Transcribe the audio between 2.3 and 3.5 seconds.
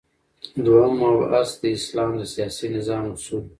سیاسی نظام اصول